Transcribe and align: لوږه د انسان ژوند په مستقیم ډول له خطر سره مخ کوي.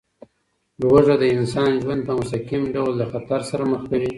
لوږه 0.81 1.15
د 1.21 1.23
انسان 1.37 1.71
ژوند 1.81 2.01
په 2.07 2.13
مستقیم 2.19 2.63
ډول 2.75 2.93
له 3.01 3.05
خطر 3.11 3.39
سره 3.49 3.63
مخ 3.71 3.81
کوي. 3.89 4.09